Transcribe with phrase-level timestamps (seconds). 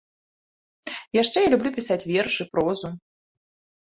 [1.21, 2.91] Яшчэ я люблю пісаць вершы, прозу.